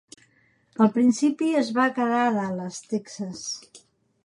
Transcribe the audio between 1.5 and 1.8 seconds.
es